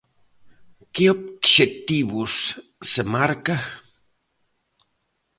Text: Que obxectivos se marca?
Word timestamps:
Que 0.93 1.03
obxectivos 1.15 2.33
se 2.91 3.01
marca? 3.15 3.57